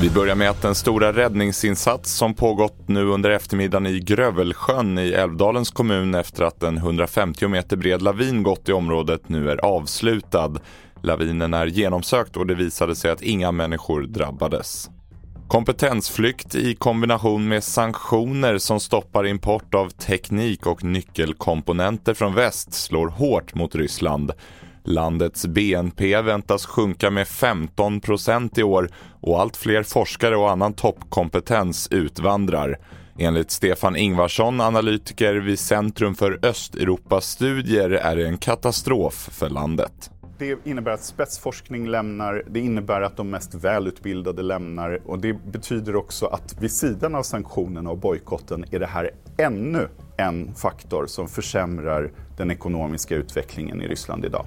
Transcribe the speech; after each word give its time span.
Vi 0.00 0.10
börjar 0.10 0.34
med 0.34 0.50
att 0.50 0.62
den 0.62 0.74
stora 0.74 1.12
räddningsinsats 1.12 2.12
som 2.12 2.34
pågått 2.34 2.88
nu 2.88 3.04
under 3.04 3.30
eftermiddagen 3.30 3.86
i 3.86 4.00
Grövelsjön 4.00 4.98
i 4.98 5.08
Älvdalens 5.08 5.70
kommun 5.70 6.14
efter 6.14 6.44
att 6.44 6.62
en 6.62 6.76
150 6.76 7.48
meter 7.48 7.76
bred 7.76 8.02
lavin 8.02 8.42
gått 8.42 8.68
i 8.68 8.72
området 8.72 9.28
nu 9.28 9.50
är 9.50 9.64
avslutad. 9.64 10.52
Lavinen 11.02 11.54
är 11.54 11.66
genomsökt 11.66 12.36
och 12.36 12.46
det 12.46 12.54
visade 12.54 12.96
sig 12.96 13.10
att 13.10 13.22
inga 13.22 13.52
människor 13.52 14.02
drabbades. 14.02 14.90
Kompetensflykt 15.48 16.54
i 16.54 16.74
kombination 16.74 17.48
med 17.48 17.64
sanktioner 17.64 18.58
som 18.58 18.80
stoppar 18.80 19.26
import 19.26 19.74
av 19.74 19.88
teknik 19.88 20.66
och 20.66 20.84
nyckelkomponenter 20.84 22.14
från 22.14 22.34
väst 22.34 22.72
slår 22.72 23.08
hårt 23.08 23.54
mot 23.54 23.74
Ryssland. 23.74 24.32
Landets 24.84 25.46
BNP 25.46 26.22
väntas 26.22 26.66
sjunka 26.66 27.10
med 27.10 27.28
15 27.28 28.00
procent 28.00 28.58
i 28.58 28.62
år 28.62 28.90
och 29.20 29.40
allt 29.40 29.56
fler 29.56 29.82
forskare 29.82 30.36
och 30.36 30.50
annan 30.50 30.72
toppkompetens 30.72 31.88
utvandrar. 31.90 32.78
Enligt 33.18 33.50
Stefan 33.50 33.96
Ingvarsson, 33.96 34.60
analytiker 34.60 35.34
vid 35.34 35.58
Centrum 35.58 36.14
för 36.14 36.38
Östeuropastudier, 36.42 37.90
är 37.90 38.16
det 38.16 38.26
en 38.26 38.38
katastrof 38.38 39.28
för 39.32 39.50
landet. 39.50 40.10
Det 40.38 40.58
innebär 40.64 40.90
att 40.90 41.04
spetsforskning 41.04 41.88
lämnar, 41.88 42.44
det 42.50 42.60
innebär 42.60 43.00
att 43.00 43.16
de 43.16 43.30
mest 43.30 43.54
välutbildade 43.54 44.42
lämnar 44.42 45.00
och 45.04 45.18
det 45.18 45.32
betyder 45.32 45.96
också 45.96 46.26
att 46.26 46.56
vid 46.60 46.72
sidan 46.72 47.14
av 47.14 47.22
sanktionerna 47.22 47.90
och 47.90 47.98
bojkotten 47.98 48.64
är 48.70 48.78
det 48.78 48.86
här 48.86 49.10
ännu 49.38 49.88
en 50.16 50.54
faktor 50.54 51.06
som 51.06 51.28
försämrar 51.28 52.12
den 52.36 52.50
ekonomiska 52.50 53.16
utvecklingen 53.16 53.82
i 53.82 53.88
Ryssland 53.88 54.24
idag. 54.24 54.46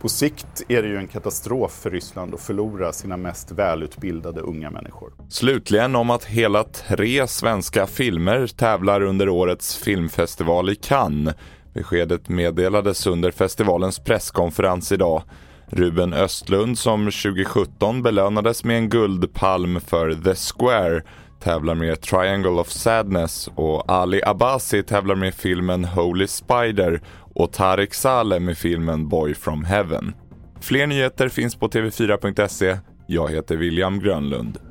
På 0.00 0.08
sikt 0.08 0.62
är 0.68 0.82
det 0.82 0.88
ju 0.88 0.96
en 0.96 1.08
katastrof 1.08 1.72
för 1.72 1.90
Ryssland 1.90 2.34
att 2.34 2.40
förlora 2.40 2.92
sina 2.92 3.16
mest 3.16 3.52
välutbildade 3.52 4.40
unga 4.40 4.70
människor. 4.70 5.12
Slutligen 5.28 5.96
om 5.96 6.10
att 6.10 6.24
hela 6.24 6.64
tre 6.64 7.26
svenska 7.26 7.86
filmer 7.86 8.46
tävlar 8.46 9.00
under 9.00 9.28
årets 9.28 9.76
filmfestival 9.76 10.70
i 10.70 10.74
Cannes. 10.74 11.34
Beskedet 11.74 12.28
meddelades 12.28 13.06
under 13.06 13.30
festivalens 13.30 13.98
presskonferens 13.98 14.92
idag. 14.92 15.22
Ruben 15.68 16.12
Östlund 16.12 16.78
som 16.78 17.04
2017 17.04 18.02
belönades 18.02 18.64
med 18.64 18.76
en 18.76 18.88
guldpalm 18.88 19.80
för 19.80 20.14
The 20.14 20.34
Square 20.34 21.02
tävlar 21.40 21.74
med 21.74 22.00
Triangle 22.00 22.50
of 22.50 22.68
Sadness 22.68 23.48
och 23.54 23.90
Ali 23.92 24.20
Abbasi 24.26 24.82
tävlar 24.82 25.14
med 25.14 25.34
filmen 25.34 25.84
Holy 25.84 26.26
Spider 26.26 27.00
och 27.34 27.52
Tarek 27.52 27.94
Saleh 27.94 28.40
med 28.40 28.58
filmen 28.58 29.08
Boy 29.08 29.34
from 29.34 29.64
Heaven. 29.64 30.14
Fler 30.60 30.86
nyheter 30.86 31.28
finns 31.28 31.56
på 31.56 31.68
tv4.se. 31.68 32.78
Jag 33.06 33.30
heter 33.30 33.56
William 33.56 33.98
Grönlund. 33.98 34.65